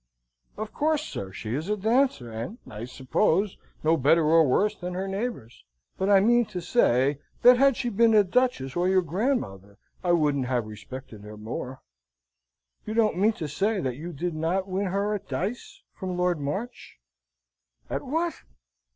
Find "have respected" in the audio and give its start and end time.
10.45-11.21